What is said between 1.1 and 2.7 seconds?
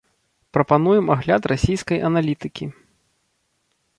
агляд расійскай аналітыкі.